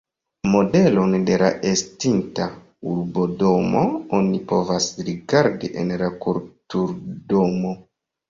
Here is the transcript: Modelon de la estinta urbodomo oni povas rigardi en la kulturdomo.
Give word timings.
Modelon 0.51 1.11
de 1.25 1.35
la 1.41 1.49
estinta 1.71 2.47
urbodomo 2.93 3.83
oni 4.21 4.41
povas 4.53 4.89
rigardi 5.11 5.71
en 5.83 5.93
la 6.03 6.09
kulturdomo. 6.27 7.75